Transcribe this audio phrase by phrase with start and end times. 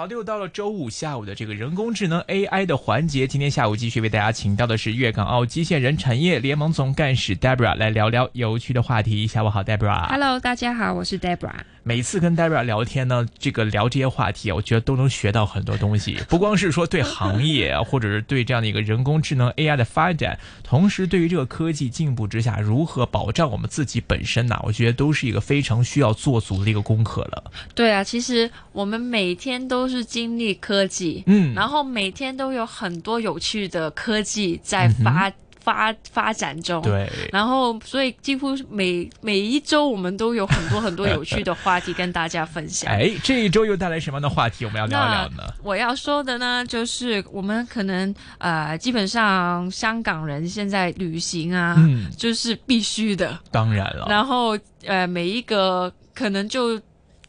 [0.00, 3.26] 好的，又到了周五下午的这个人工智能 AI 的环节。
[3.26, 9.26] 今天下午继续为大家请到的是粤港澳机械人产业联盟总干事 Debra 来聊聊有趣的话题。
[9.26, 10.08] 下午好，Debra。
[10.08, 11.52] Hello，大家好，我是 Debra。
[11.82, 16.16] 每次跟 Debra 聊天呢，这个聊这些话题，我觉得都能学到很多东西。
[16.30, 27.50] 不光是说对行业啊，或者是对这样的一个人工智能 AI 的发展，同时对于这个科技进步之下，如何保障我们自己本身呐，我觉得都是一个非常需要做足的一个功课了。
[27.74, 35.30] 对啊，其实我们每天都是经历科技，嗯然后每天都有很多有趣的科技在发、
[35.62, 36.80] 发发展中。。
[36.82, 37.10] 对。
[37.32, 42.90] 然后，所以几乎每每一周我们都有很多很多有趣的话题跟大家分享。
[42.90, 44.64] 哎，这一周又带来什么样的话题？
[44.64, 45.52] 我们要聊一聊呢？
[45.62, 53.38] 我要说的呢，就是我们可能呃，基本上香港人现在旅行啊，嗯，就是必须的。
[53.50, 54.06] 当然了。
[54.08, 56.80] 然后呃，每一个可能就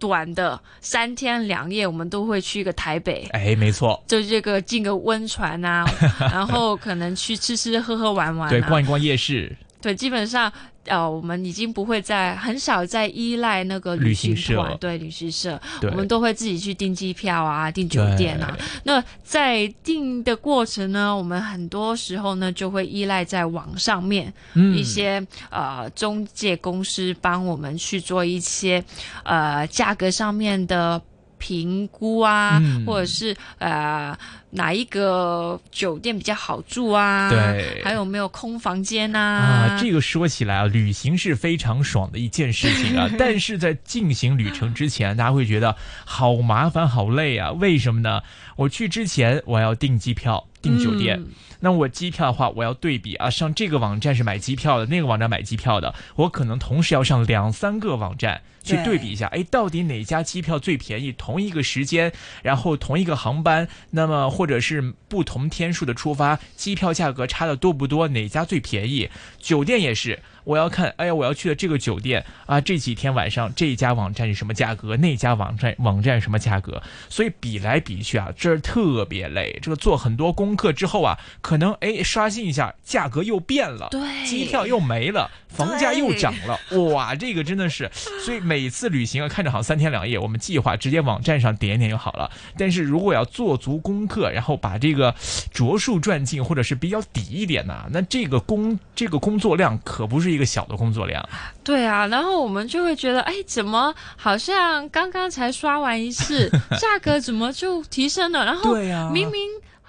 [0.02, 3.27] 短的三天两夜，我们都会去一个台北。
[3.31, 5.85] 哎，没错，就这个进个温泉啊，
[6.19, 10.52] 然后可能去吃吃喝喝玩玩、啊，对，逛一逛夜市，对，基本上
[10.86, 18.58] 呃，我们已经不会再很少再依赖那个旅行行社，对，旅行社，我们都会自己去订机票啊，订酒店啊。
[18.84, 28.84] 那在订的过程呢，我们很多时候呢就会依赖在网上面、嗯一些呃中介公司帮我们去做一些
[29.24, 31.00] 呃价格上面的
[31.42, 34.16] 评估啊，嗯或者是呃
[34.52, 45.75] 哪一个酒店比较好住啊，对还有没有空房间啊，这个说起来啊，旅行是非常爽的一件事情啊， 但是在进行旅程之前，大家会觉得
[46.06, 47.52] 好麻烦、好累啊。
[47.53, 48.22] 为什么呢？
[48.56, 51.28] 我去之前我要订机票、订酒店，嗯
[51.64, 61.12] 那我机票的话，我要对比啊，上这个网站是买机票的，那个网站买机票的，我可能同时要上两三个网站去对对比一下，哎，到底哪家机票最便宜？
[61.12, 62.12] 同一个时间，
[62.44, 68.08] 然后同一个航班，那么或者是不同天数的出发，机票价格差的多不多？
[68.09, 69.09] 哪家最便宜？
[69.40, 79.58] 酒店也是，我要看，哎呀，我要去的这个酒店啊，这几天晚上这一家网站是什么价格，那家网站网站什么价格，所以比来比去啊，这儿特别累。
[79.62, 86.59] 这个做很多功课之后啊，可能哎刷新一下，价格又变了，对机票又没了，房价又涨了，
[86.91, 87.90] 哇，这个真的是，
[88.24, 92.29] 所以每次旅行啊，看着好像三天两夜，我们计划直接网站上点一点就好了。
[92.57, 95.16] 但是如果要做足功课，然后把这个
[95.53, 101.25] 着数赚尽，或者是比较抵一点呢、那这个工这个工作量可不是一个小的工作量。
[101.63, 108.44] 对啊，然后我们就会觉得，哎，怎么好像刚刚才刷完一次， 价格怎么就提升了？
[108.44, 108.75] 然后
[109.13, 109.40] 明明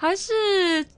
[0.02, 0.32] 还是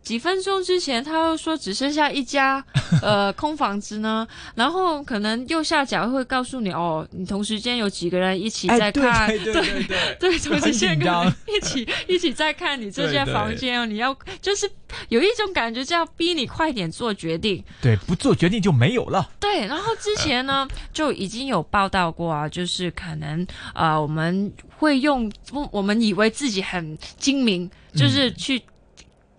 [0.03, 2.65] 几分钟之前，他又说只剩下一家
[3.03, 11.06] 呃空房子呢，然后可能右下角会告诉你，哦，你同时间有几个人一起在看，哎对对对对对对， 同时间跟
[11.47, 14.66] 一起一起在看你这间房间哦，你要就是
[15.10, 17.62] 有一种感觉，就要逼你快点做决定。
[17.82, 19.28] 对，不做决定就没有了。
[19.38, 28.34] 对，然后之前呢 就已经有报道过啊，就是可能呃我们会用我我们以为自己很精明，就是嗯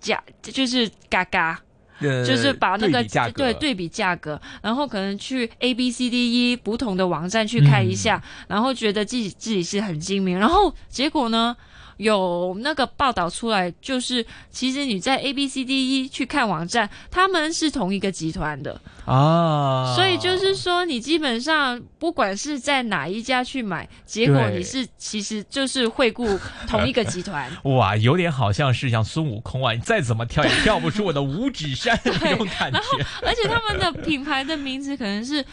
[0.05, 1.59] 去假就是嘎嘎。
[2.01, 8.45] 呃就是把那个对对对比价格，然后可能去 A B C D E 不同的网站去看一下，嗯。
[8.49, 11.55] 然后觉得自己自己是很精明，然后结果呢，
[11.97, 27.49] 有那个报道出来，就是其实你在 A B C D E 去看网站，他们是同一个集团的，啊，所以就是说，你基本上不管是在哪一家去买，结果你是其实就是惠顾同一个集团。
[27.63, 32.77] 哇，有点好像是像孙悟空啊，你再怎么跳也跳不出我的五指山那种感觉。
[32.77, 35.43] 然后而且他们的品牌的名字可能是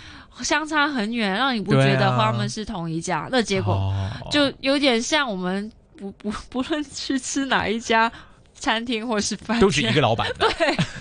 [0.41, 3.29] 相差很远，让你不觉得啊他们是同一家。
[3.31, 5.71] 那结果哦就有点像我们
[6.03, 8.11] 不不不论去吃哪一家
[8.63, 10.49] 餐厅或是饭店，都是一个老板的，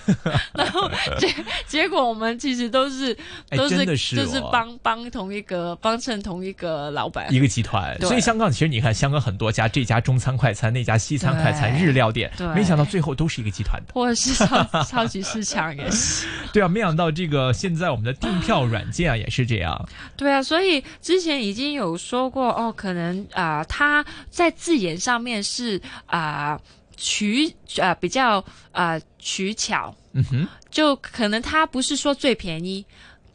[0.56, 0.90] 然后
[1.20, 1.32] 结
[1.68, 3.16] 结果我们其实都是
[3.50, 7.32] 哎都是就是哦帮帮同一个帮衬同一个老板。
[7.32, 7.96] 一个集团。
[8.02, 13.94] 所以香港其实你看，香港很多家，这家中餐快餐，那家西餐快餐，日料店，没想到最后都是一个集团的。
[13.94, 19.88] 或者是超超级市场也是， 对啊，没想到这个现在我们的订票软件啊也是这样。
[20.18, 26.60] 对啊，所以之前已经有说过哦，可能啊、他在字眼上面是啊、
[27.02, 27.52] 取
[27.82, 32.86] 啊、比较啊、取巧，嗯哼，就可能他不是说最便宜，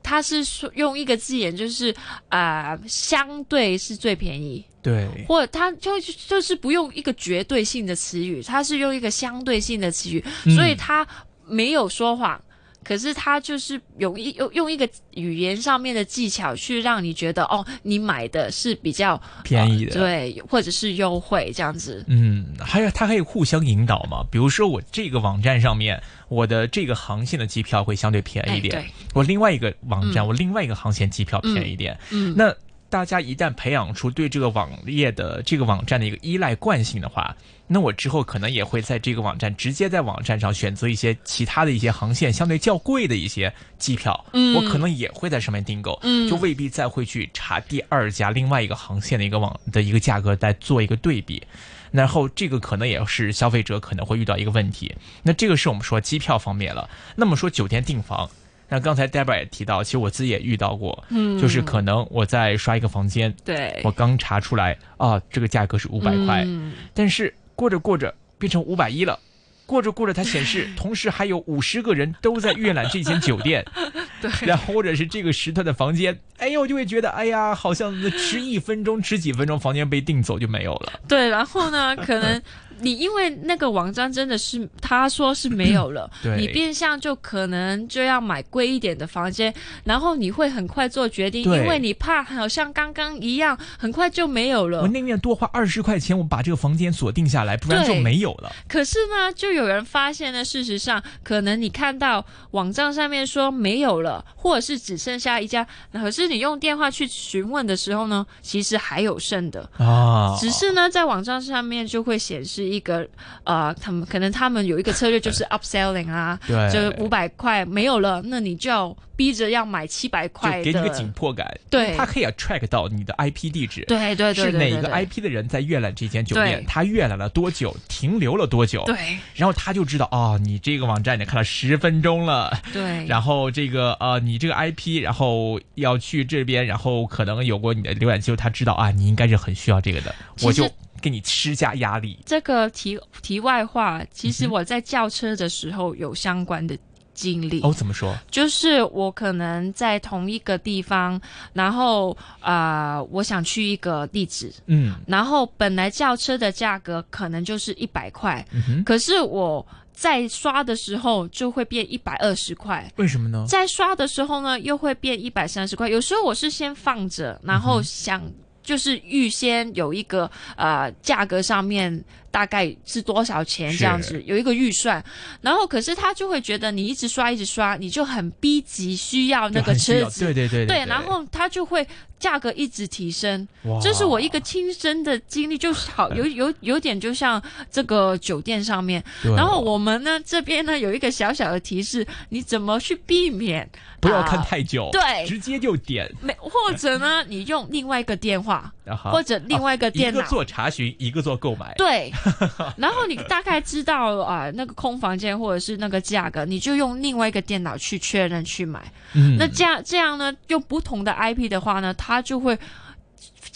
[0.05, 1.95] 他是说用一个字眼，就是
[2.29, 10.55] 啊、相对是最便宜，对，或者它就就是不用一个绝对性的词语，他是用一个相对性的词语，嗯。
[10.55, 11.07] 所以他
[11.45, 12.41] 没有说谎。
[12.87, 22.05] 可是它就是有一用用一个语言上面的技巧去让你觉得哦，你买的是比较便宜的，对，或者是优惠这样子。
[22.07, 24.25] 嗯，还有它可以互相引导嘛？
[24.31, 32.55] 比如说我这个网站上面，我的这个航线的机票会相对便宜一点，哎我另外一个网站，我另外一个航线机票便宜一点，嗯，那。
[32.89, 37.37] 大家一旦培养出对这个网页的这个网站的一个依赖惯性的话，
[37.67, 51.43] 那我之后可能也会在这个网站直接在网站上选择一些其他的一些航线相对较贵的一些机票，嗯我可能也会在上面订购，嗯就未必再会去查第二家另外一个航线的一个网的一个价格再做一个对比。
[51.91, 54.95] 然后这个可能也是消费者可能会遇到一个问题。
[55.23, 56.89] 那这个是我们说机票方面了。
[57.15, 58.29] 那么说酒店订房。
[58.69, 69.19] 那刚才 Debra 也提到，其实我自己也遇到过，嗯就是可能我在刷一个房间，对，我刚查出来啊，这个价格是五百块，嗯但是过着过着变成五百一了。
[69.67, 73.65] 过着过着，它显示 同时还有五十个人都在阅览这间酒店，
[74.23, 80.93] 对，然后或者是这个时段的房间，哎呦，我就会觉得，哎呀，好像迟一分钟、迟几分钟，房间被订走就没有了。
[81.09, 82.41] 对，然后呢，可能
[82.81, 89.53] 你因为那个网站真的是他说是没有了， 对你变相就可能就要买贵一点的房间，
[89.85, 94.89] 然后你会很快做决定，因为你怕好像刚刚一样，很快就没有了我。
[94.89, 98.53] 宁愿多花二十块钱，我把这个房间锁定下来，不然就没有了。
[98.69, 109.69] 可是呢，就有人发现呢，事实上可能你看到网站上面说没有了，或者是只剩下一家，可是你用电话去询问的时候呢，其实还有剩的。
[109.79, 113.07] 啊，只是呢，在网站上面就会显示一个
[113.45, 121.47] 呃，他们可能他们有一个策略就是 upselling 啊，对，就五百块没有了，那你就要逼着要买七百块的，给你个紧迫感。
[121.71, 123.85] 对它可以 track 到你的 IP 地址。
[123.87, 126.65] 对对对是哪个 IP 的人在阅览这间酒店？
[126.67, 127.75] 他阅览了多久？
[127.89, 128.85] 停留了多久？
[128.85, 140.69] 对然后他就知道哦，你这个网站你看了十分钟了，对，然后这个呃，你这个 IP，然后要去这边，然后可能有过你的浏览记录，他知道啊，你应该是很需要这个的，我就
[141.01, 142.19] 给你施加压力。
[142.25, 146.77] 这个题题外话，其实我在叫车的时候有相关的
[147.15, 147.61] 经历。
[147.63, 148.15] 哦，怎么说？
[148.31, 151.21] 就是我可能在同一个地方，
[151.53, 162.87] 然后啊、呃我想去一个地址，嗯然后本来叫车的价格可能就是一百块，嗯，可是我在刷的时候就会变一百二十块。
[162.97, 163.47] 为什么呢？
[163.49, 165.89] 在刷的时候呢，又会变一百三十块。
[165.89, 168.23] 有时候我是先放着，然后想
[168.67, 172.05] 就是预先有一个呃价格上面
[172.37, 175.03] 大概是多少钱这样子，有一个预算。
[175.41, 181.89] 然后可是他就会觉得你一直刷一直刷，你就很逼急需要那个车子，对对对对，然后他就会
[182.19, 183.49] 价格一直提升。
[183.81, 189.03] 这是我一个亲身的经历，就是好 有有有点就像这个酒店上面，
[189.35, 193.67] 然后我们呢这边呢有一个小小的提示，你怎么去避免
[193.99, 195.27] 不要看啊太久，对。
[195.27, 198.71] 直接就点，没或者呢你用另外一个电话
[199.11, 200.21] 或者另外一个电脑。
[200.21, 202.13] 一个做查询，一个做购买，对，
[202.77, 208.81] 然后你大概知道啊、那个空房间或者是那个价格，你就用另外一个电脑去确认去买。
[209.15, 212.59] 嗯那这样这样呢，用不同的 IP 的话呢，它就会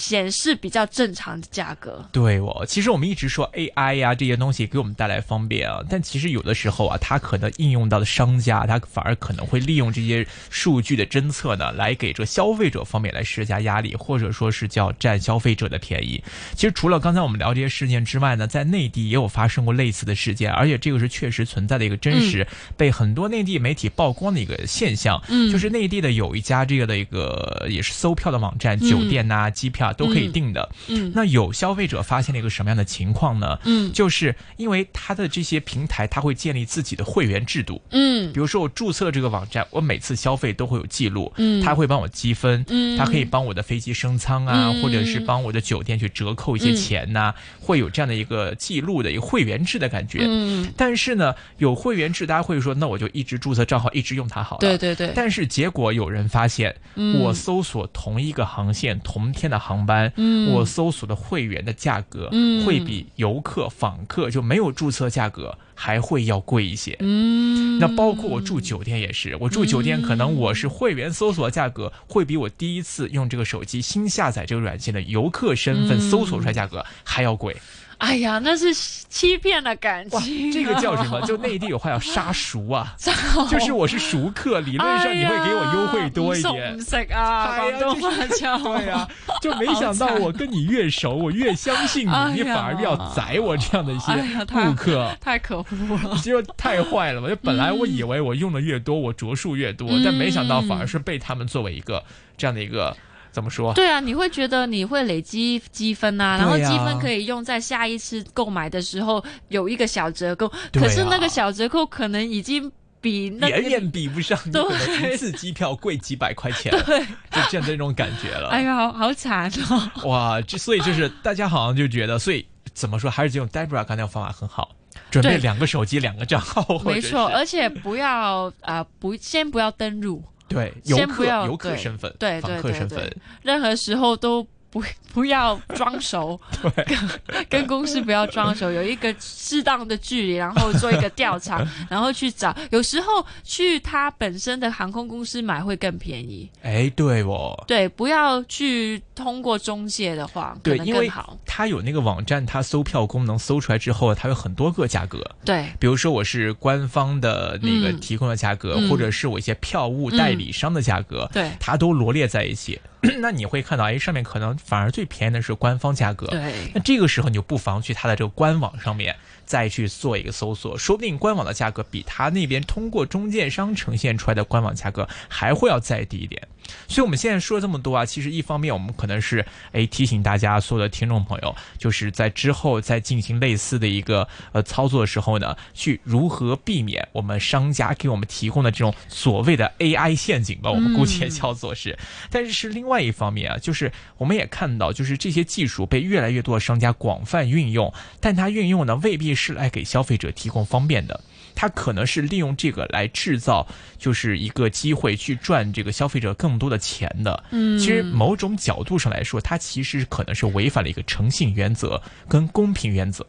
[0.01, 2.03] 显示比较正常的价格。
[2.11, 16.23] 对哦，其实我们一直说 AI 呀、这些东西给我们带来方便啊，但其实有的时候啊，它可能应用到的商家，他反而可能会利用这些数据的侦测呢，来给这消费者方面来施加压力，或者说是叫占消费者的便宜。
[16.55, 22.47] 其实除了刚才我们聊这些事件之外呢，在内地也有发生过类似的事件，而且这个是确实存在的一个真实，
[22.77, 25.23] 被很多内地媒体曝光的一个现象。
[25.29, 30.69] 嗯就是内地的有一家这个的一个也是搜票的网站，酒店呐、机票啊都可以定的。
[30.89, 31.13] 嗯。
[31.15, 33.59] 那有消费者发现了一个什么样的情况呢？
[33.65, 33.93] 嗯。
[33.93, 37.81] 就是因为它的这些平台，它会建立自己的会员制度。
[37.91, 38.33] 嗯。
[38.33, 41.63] 比如说我注册这个网站，我每次消费都会有记录，嗯。
[41.63, 42.97] 它会帮我积分，嗯。
[42.97, 44.83] 它可以帮我的飞机升舱啊，嗯。
[44.83, 50.25] 或者是帮我的酒店去折扣一些钱呐、会有这样的一个记录的一个会员制的感觉。
[50.27, 54.61] 嗯，但是呢，有会员制，大家会说，那我就一直注册账号，一直用它好了。
[54.61, 57.21] 对对对，但是结果有人发现，嗯。
[57.21, 66.97] 我搜索同一个航线、同天的航班，嗯我搜索的会员的价格，嗯会比游客、访客就没有注册价格还会要贵一些。
[67.01, 77.57] 嗯，那包括我住酒店也是，我住酒店可能我是会员搜索价格会比我第一次用这个手机新下载这个软件的游客身份嗯搜索出来价格还要贵。
[78.01, 80.51] 哎呀，那是欺骗的感哇，情。
[80.51, 81.21] 这个叫什么？
[81.27, 82.97] 就内地有话叫杀熟啊，
[83.49, 86.77] 就是我是熟客，理论上你会给我优惠多一点。
[86.77, 88.59] 唔食啊， 哎呀广东话叫。
[88.59, 89.07] 对呀、
[89.43, 94.13] 就没想到我跟你越熟，我越相信你，哎你反而要宰我这样的一些
[94.47, 95.15] 顾客。
[95.21, 95.65] 太可恶
[96.03, 96.17] 了。
[96.23, 97.29] 就太坏了嘛！
[97.29, 102.03] 就本来我以为我用的越多，我着数越多，嗯但没想到反而是被他们作为一个
[102.39, 102.97] 这样的一个
[103.33, 103.73] 怎么说？
[103.75, 112.71] 对啊，你会觉得你会累积积分呐、啊然后积分可以用在下一次购买的时候有一个小折扣，可是那个小折扣可能已经
[113.01, 113.49] 比那。
[113.49, 118.49] 远远比不上 你一次机票贵几百块钱，对，就这样的这种感觉了。
[118.51, 119.91] 哎呀，好好惨哦！
[120.09, 124.71] 哇，这所以就是大家好像就觉得，所以怎么说，还是这种 Debra 刚才的方法很好，
[125.11, 136.41] 准备两个手机、两个账号，没错，而且不要呃不先不要登录，对游先不要客游客对身份，对访对对对任何时候都不 不要装熟，
[136.87, 142.57] 跟 跟公司不要装熟，有一个适当的距离，然后做一个调查， 然后去找。
[142.71, 146.49] 有时候去他本身的航空公司买会更便宜。
[146.63, 147.65] 哎，对哦。
[147.67, 151.11] 对，不要去通过中介的话，可对，因为。
[151.45, 155.29] 它有那个网站，它搜票功能搜出来之后，它有很多个价格。
[155.45, 162.81] 对，比如说我是官方的那个嗯提供的价格，嗯或者是我一些票务代理商的价格，对它都罗列在一起。
[163.21, 166.27] 那你会看到，哎，上面可能反而最便宜的是官方价格。
[166.27, 176.47] 对，那这个时候你就不妨去它的这个官网上面再去做一个搜索，说不定官网的价格比它那边通过中介商呈现出来的官网价格还会要再低一点。
[176.89, 191.99] 所以我们现在说了这么多啊，其实一方面我们可能是哎提醒大家所有的听众朋友，就是在之后再进行类似的一个呃操作的时候呢，去如何避免我们商家给我们提供的这种所谓的 AI 陷阱吧，我们姑且叫做是。
[192.31, 201.21] 但是是另外一方面啊，就是我们也看到，就是这些技术被越来越多的商家广泛运用，但它运用呢未必是来给消费者提供方便的。
[201.55, 203.67] 它可能是利用这个来制造，
[203.99, 207.45] 就是一个机会去赚这个消费者更多的钱的。
[207.51, 213.27] 嗯，其实某种角度上来说，它其实可能是违反了一个诚信原则跟公平原则，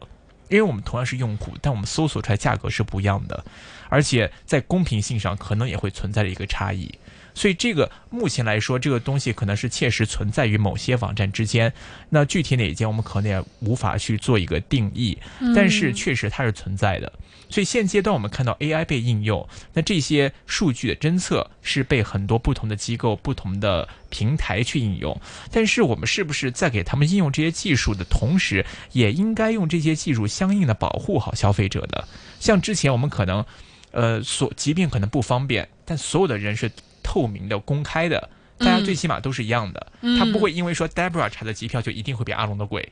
[0.50, 3.44] 因为我们同样是用户，但我们搜索出来价格是不一样的，
[3.90, 6.92] 而且在公平性上可能也会存在着一个差异。
[7.34, 11.72] 所以这个目前来说，这个东西可能是切实存在于某些网站之间。
[12.10, 15.18] 那具体哪一间，我们可能也无法去做一个定义，
[15.56, 17.12] 但是确实它是存在的。
[17.52, 25.20] 所以现阶段我们看到 AI 被应用，那这些数据的侦测是被很多不同的机构、不同的平台去应用。
[25.52, 32.08] 但是我们是不是在给他们应用这些技术的同时，也应该用这些技术相应的保护好消费者呢？
[32.40, 33.46] 像之前我们可能，
[33.92, 36.72] 呃，所即便可能不方便，但所有的人是
[37.04, 39.92] 透明的、公开的，大家最起码都是一样的。
[40.02, 42.92] 嗯他不会因为说 Debra 查的机票就一定会比阿龙的贵。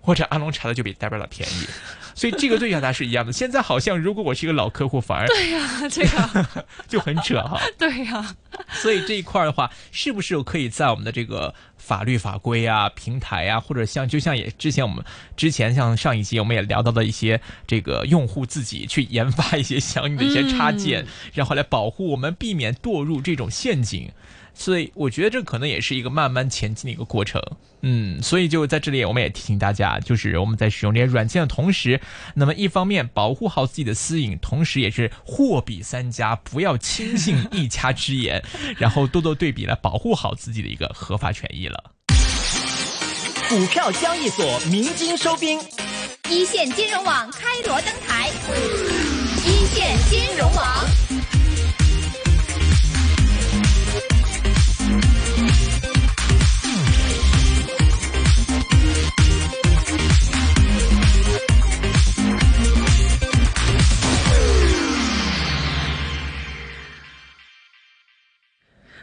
[0.00, 1.66] 或者阿龙查的就比 Debra 的便宜，
[2.14, 3.32] 所以这个对大家是一样的。
[3.32, 7.60] 现在好像如果我是一个老客户，反而对呀、这个 就很扯哈。
[7.78, 8.34] 对呀、
[8.70, 15.04] 所以这一块儿的话，是不是可以在我们的这个法律法规啊、平台啊，或者像就像也之前我们
[15.36, 24.10] 之前像上一集我们也聊到的一些这个用户自己去研发一些相应的一些插件，嗯然后来保护我们，避免堕入这种陷阱。
[24.60, 27.40] 所以我觉得这可能也是一个慢慢前进的一个过程，
[27.80, 31.98] 嗯，所以就在这里我们也提醒大家，就是我们在使用这些软件的同时，
[32.34, 38.44] 那么一方面保护好自己的私隐，同时也是货比三家，不要轻信一家之言，
[38.76, 41.92] 然后多多对比来保护好自己的一个合法权益了。
[43.48, 45.58] 股票交易所鸣金收兵，
[46.28, 48.28] 一线金融网开锣登台，
[49.46, 50.79] 一线金融网。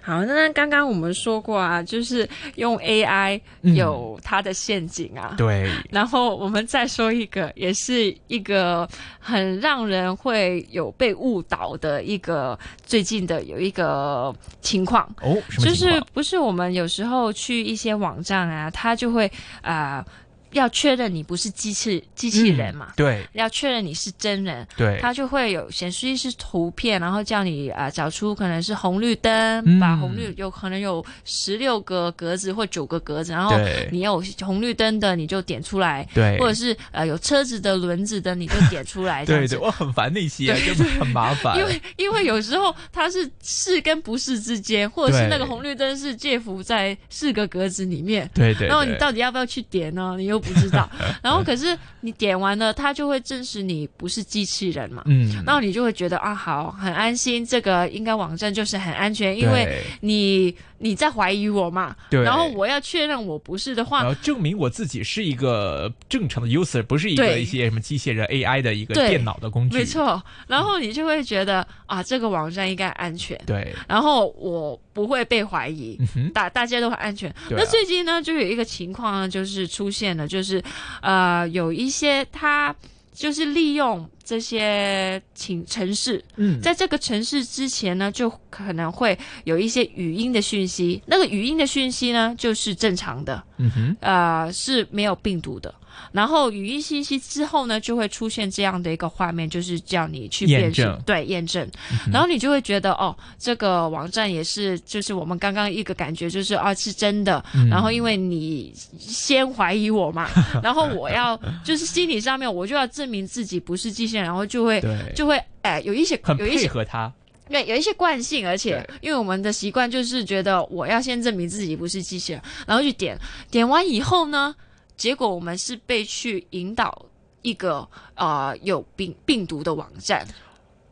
[0.07, 5.35] 好，那刚刚我们说过啊，就是用 AI 嗯有它的陷阱啊。
[5.37, 8.87] 对，然后我们再说一个，也是一个
[9.19, 16.01] 很让人会有被误导的一个最近的有一个情况，哦，什么就是？
[16.13, 19.29] 不是我们有时候去一些网站啊，它就会
[19.61, 20.05] 啊、呃
[20.51, 23.25] 要确认你不是机器机器人嘛，对。
[23.33, 29.33] 要确认你是真人，对，他就会有显示一是图片，然后叫你啊、呃找出可能是红绿灯，
[29.65, 29.79] 嗯。
[29.79, 33.89] 把红绿有可能有十六个格子或九个格子，然后对。
[33.91, 41.57] 你有红绿灯的你就点出来，对，或者是呃有车子的轮子的你就点出来， 对对，我很烦那些，就是很麻烦。
[41.57, 50.15] 因为因为有时候它是是跟不是之间，或者是那个红绿灯是介乎在四个格子里面，对对，然后你到底要不要去点呢？
[50.17, 50.87] 你又都不知道。
[51.23, 55.01] 然后可是你点完了，它就会证实你不是机器人嘛。
[55.05, 62.21] 嗯，然后你就会觉得啊，好，很安心，这个应该网站就是很安全，因为你你在怀疑我嘛，对。
[62.23, 69.77] 然后我要确认我不是的话然，后证明我自己是一个正常的 user，不是一个一些什么机械人 AI 的一个电脑的工具。
[69.77, 77.29] 没，错，然后你就会觉得啊，这个网站应该安全，对，然后我不会被怀疑，嗯，大大家都很安全。
[77.29, 77.35] 啊。
[77.51, 80.63] 那最近呢，就有一个情况呢，就是出现了，就是
[81.01, 82.75] 呃，有一些他
[83.17, 95.73] 就是利用这些情城市，嗯，在这个城市之前呢，就可能会有一些语音的讯息，那个语音的讯息呢，就是正常的，嗯哼，呃，是没有病毒的。
[96.11, 101.69] 然后语音信息之后呢，就会出现这样的一个画面，就是叫你去辨识验证，对，验证。
[102.11, 107.43] 然后你就会觉得，哦，这个网站也是，就是我们刚刚一个感觉，就是啊，是真的。
[107.53, 110.29] 嗯然后因为你先怀疑我嘛，
[110.63, 114.81] 然后我要就是心理上面，我就要证明自己不是机器人，然后就会，
[115.15, 117.11] 就会哎，有一些很配有一些合他。
[117.49, 123.17] 对，有一些惯性，而且因为我们的习惯就是觉得我要先证明自己不是机器人，然后去点，
[123.49, 124.53] 点完以后呢，
[124.97, 127.05] 结果我们是被去引导
[127.43, 130.27] 一个呃有病病毒的网站，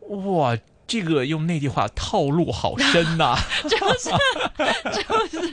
[0.08, 0.56] 哇，
[0.88, 3.36] 这个用内地话套路好深呐、
[3.68, 4.10] 就是
[4.94, 5.50] 就是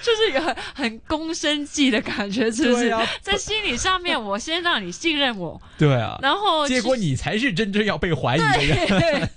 [0.00, 2.72] 就是有很很公生计的感觉，是。
[2.72, 2.94] 不是？
[3.20, 9.30] 在心理上面，我先让你信任我，对啊，然后结果你才是真正要被怀疑的人。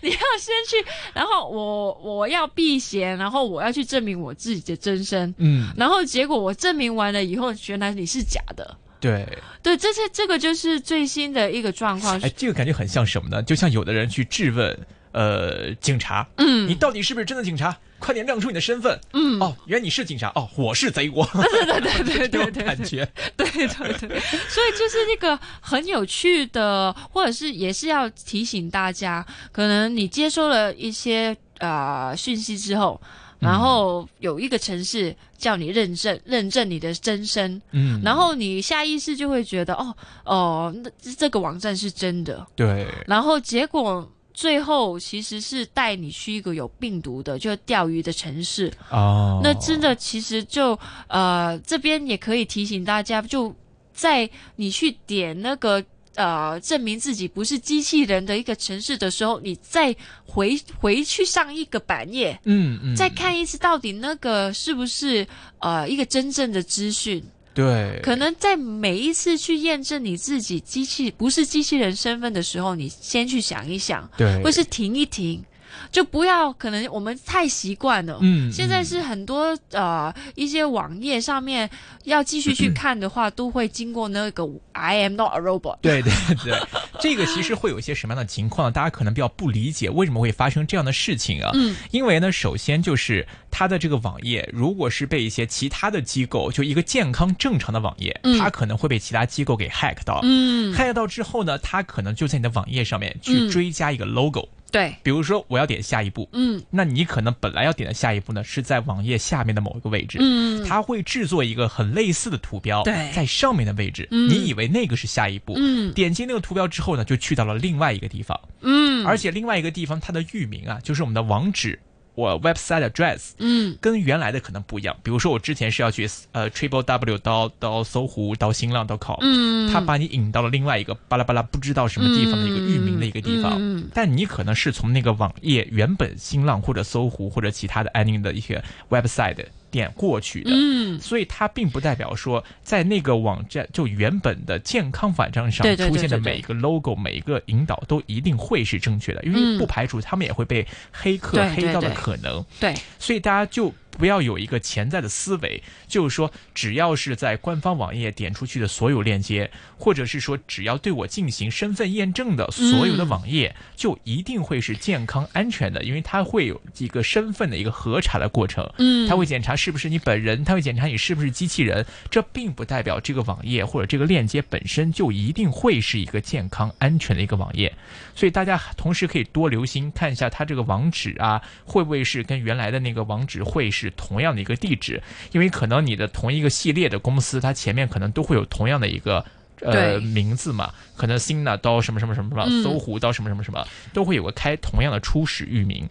[0.10, 0.76] 你要先去，
[1.14, 8.76] 然后我我要避嫌，然后我要去证明我自己的真身，嗯，然后结果我证明完了以后，原来你是假的。
[9.00, 9.26] 对，
[9.62, 12.20] 对，这是这个就是最新的一个状况。
[12.20, 13.42] 哎，这个感觉很像什么呢？
[13.42, 14.78] 就像有的人去质问，
[15.12, 17.76] 呃，警察，嗯你到底是不是真的警察？
[17.98, 18.98] 快点亮出你的身份。
[19.12, 20.32] 嗯，哦，原来你是警察。
[20.34, 21.26] 哦，我是贼国。
[21.34, 23.06] 对对对对对感觉。
[23.36, 33.00] 对对对，所以就是那个很有趣的，或者是也是要提醒大家，可能你接收了一些呃讯息之后。
[33.38, 48.72] 然后有一个城市叫你认证，认证你的真身，嗯，然后你下意识就会觉得，哦哦，那这个网站是真的，对，然后结果最后其实是带你去一个有病毒的，就钓鱼的城市。
[48.90, 53.54] 哦，那真的其实就呃这边也可以提醒大家，就
[53.92, 55.84] 在你去点那个。
[56.16, 59.94] 呃，证明自己不是机器人的一个城市的时候，你再
[60.26, 65.24] 回回去上一个版页，嗯嗯，再看一次到底那个是不是
[65.60, 67.24] 呃一个真正的资讯。
[67.52, 75.42] 对，可能在每一次去验证你自己机器不是机器人身份的时候，你先去想一想，对，或是停一停，
[75.90, 78.18] 就不要可能我们太习惯了。
[78.22, 81.68] 嗯，现在嗯是很多呃一些网页上面
[82.04, 85.78] 要继续去看的话，都会经过那个 I am not a robot。
[85.82, 86.12] 对对
[86.44, 86.54] 对，
[87.00, 88.72] 这个其实会有一些什么样的情况呢？
[88.72, 91.50] 大家可能比较不理解为什么会发生这样的事情啊？
[91.54, 100.20] 嗯，因为呢，首先就是它的这个网页，如果是被一些其他的机构，就一个健康正常的网页，嗯它可能会被其他机构给 hack 到。
[100.22, 106.62] 嗯，hack 到之后呢，它可能就在你的网页上面去嗯追加一个 logo，、对，比如说我要点下一步，嗯。
[106.70, 110.64] 那你可能本来要点的下一步呢是在网页下面的某一个位置，嗯。
[110.64, 113.10] 它会制作一个很类似的图标，对。
[113.12, 114.28] 在上面的位置，嗯。
[114.28, 115.92] 你以为那个是下一步，嗯。
[115.92, 121.78] 点击那个图标之后呢，就去到了另外一个地方，嗯，而且另外一个地方它的域名啊，就是我们的网址，
[122.14, 124.96] 我 website address 嗯跟原来的可能不一样。
[125.02, 140.50] 比如说我之前是要去呃 triple w 到到搜狐到新浪 .com，嗯，他把你引到了另外一个巴拉巴拉不知道什么地方的一个域名的一个地方，但你可能是从那个网页原本新浪或者搜狐或者其他的 any 的一些 website 点过去的。
[140.52, 141.00] 嗯。
[141.00, 149.58] 所以它并不代表说，在那个网站就原本的健康网站上出现的每一个 logo、每一个引导都一定会是正确的，因为嗯。
[149.58, 152.44] 不排除他们也会被黑客黑到的可能。
[152.58, 168.68] 对，所以大家就不要有一个潜在的思维，就是说只要是在官方网页点出去的所有链接，或者是说只要对我进行身份验证的所有的网页，就一定会是健康安全的，因为它会有一个身份的一个核查的过程。
[168.78, 177.74] 嗯，它会检查是不是你本人，它会检查你是不是机器人，这并不代表这个网页或者这个链接本身就一定会是一个健康安全的一个网页，
[178.14, 189.24] 所以大家同时可以多留心看一下它这个网址啊，会不会是跟原来的那个网址会是同样的一个地址，因为可能你的同一个系列的公司，它前面可能都会有同样的一个。
[189.62, 193.62] 呃，名字嘛，可能新的到什么什么什么什么，嗯搜狐到什么什么什么，
[193.92, 195.86] 都会有个开同样的初始域名。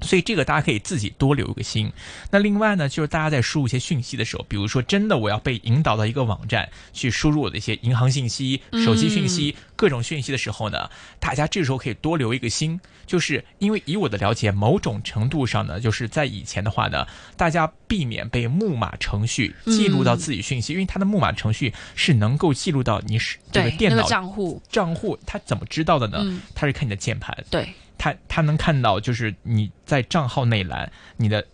[0.00, 1.90] 所以这个大家可以自己多留一个心。
[2.30, 17.06] 那另外呢，就是大家在输入一些讯息的时候，比如说真的我要被引导到一个网站去输入我的一些银行信息、手机讯息、各种讯息的时候呢，大家这时候可以多留一个心，就是因为以我的了解，某种程度上呢，就是在以前的话呢，
[17.36, 26.18] 大家避免被木马程序记录到自己讯息，因为它的木马程序是能够记录到你是这个电脑个账户，账户，它怎么知道的呢？
[26.20, 27.36] 嗯它是看你的键盘。
[27.50, 31.44] 对，他他能看到，就是你在账号内栏你的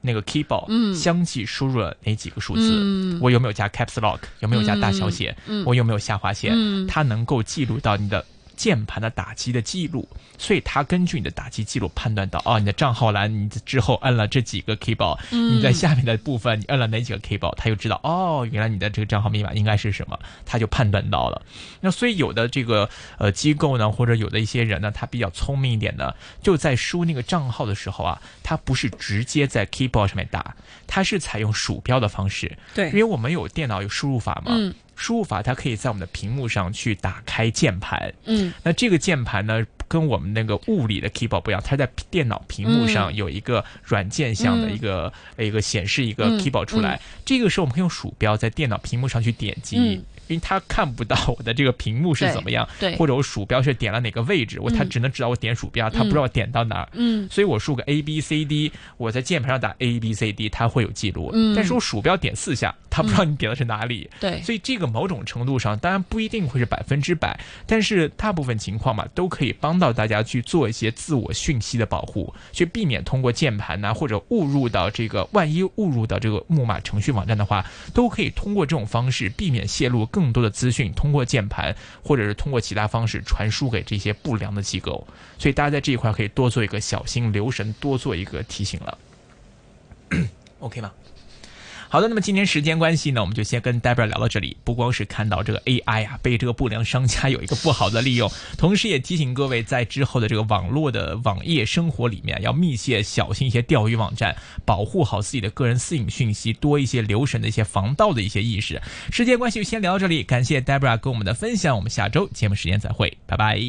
[0.00, 0.94] 那个 keyboard，嗯。
[0.94, 3.18] 相继输入了哪几个数字，嗯。
[3.20, 5.64] 我有没有加 caps lock，有没有加大小写，嗯。
[5.64, 6.86] 我有没有下划线，嗯。
[6.86, 8.24] 它能够记录到你的
[8.56, 21.42] 键盘的打击的记录，所以他根据你的打击记录判断到，哦，你的账号栏你之后按了这几个 keyboard，、你嗯在下面的部分你按了哪几个 keyboard，他就知道，哦，原来你的这个账号密码应该是什么，他就判断到了。
[21.80, 22.88] 那所以有的这个
[23.18, 32.86] 呃机构呢，或者有的一些人呢，他比较聪明一点呢，就在输那个账号的时候啊，他不是直接在 keyboard 上面打，他是采用鼠标的方式，对。
[32.88, 47.00] 因为我们有电脑有输入法嘛，嗯输入法它可以在我们的屏幕上去打开键盘，嗯那这个键盘呢，跟我们那个物理的 keyboard 不一样，它在电脑屏幕上有一个软件项的一个、一个显示一个嗯 keyboard 出来。
[47.24, 50.02] 这个时候我们可以用鼠标在电脑屏幕上去点击。
[50.28, 54.88] 嗯因为他看不到我的这个屏幕是怎么样，对或者我鼠标是点了哪个位置，我它嗯。
[54.88, 57.28] 只能知道我点鼠标，他不知道我点到哪儿，嗯。
[57.30, 61.54] 所以我输个 A B C D，我在键盘上打 A B C D，它会有记录，嗯。
[61.54, 85.06] 但是我鼠标点四下，他不知道你点的是哪里，对，所以这个某种程度上，当然不一定会是百分之百，但是大部分情况嘛，都可以帮到大家去做一些自我讯息的保护，去避免通过键盘呐、或者误入到这个，万一误入到这个木马程序网站的话，都可以通过这种方式避免泄露更多的资讯，通过键盘或者是通过其他方式传输给这些不良的机构。
[85.36, 88.98] 所以大家在这一块可以多做一个小心留神，多做一个提醒了。
[90.60, 90.90] OK 吗？
[91.88, 94.56] 好的，那么今天时间关系呢，我们就先跟 Debra 聊到这里。
[94.64, 108.82] 不光是看到这个 AI 啊，被这个不良商家有一个不好的利用，同时也提醒各位，在之后的这个网络的网页生活里面，要密切小心一些钓鱼网站，保护好自己的个人私隐讯息，多一些留神的一些防盗的一些意识。
[109.12, 113.60] 时间关系就先聊到这里，感谢 Debra 跟我们的分享，我们下周节目时间再会，拜拜。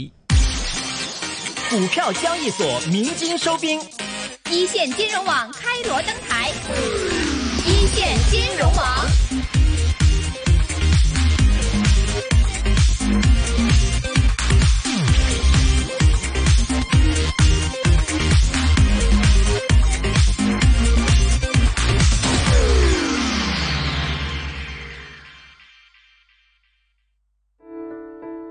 [1.70, 3.80] 股票交易所鸣金收兵，
[4.50, 6.52] 一线金融网开锣登台，
[7.98, 8.86] 一线金融网。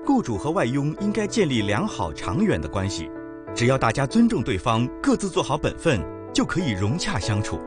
[0.05, 3.09] 雇主和外佣应该建立良好长远的关系，
[3.55, 7.61] 只要大家尊重对方，各自做好本分，就可以融洽相处。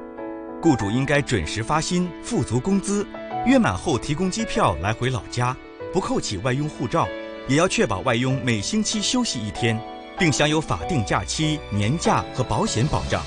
[0.62, 3.06] 雇主应该准时发薪，付足工资，
[3.46, 5.56] 约满后提供机票来回老家，
[5.90, 7.08] 不扣起外佣护照，
[7.48, 9.80] 也要确保外佣每星期休息一天，
[10.18, 13.22] 并享有法定假期、年假和保险保障。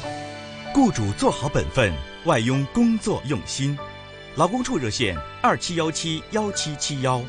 [0.75, 1.91] 雇主做好本分，
[2.25, 3.75] 外佣工作用心。
[4.35, 7.19] 劳工处热线：二七幺七幺七七幺。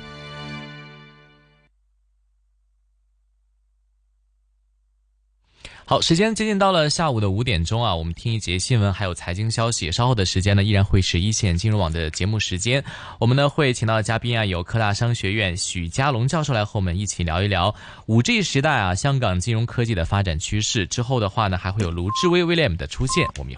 [5.87, 9.93] 好，时间接近到了下午的五点钟啊，我们听一节新闻，还有财经消息。
[9.93, 12.83] 稍后的时间呢，依然会是一线金融网的节目时间。
[13.19, 17.75] 我们呢会请到的嘉宾啊，有科大商学院许家龙教授来和我们一起聊一聊
[18.07, 20.87] 五 G 时代啊，香港金融科技的发展趋势。
[20.87, 23.53] 之后的话呢，还会有卢志威 William 的出现，我们。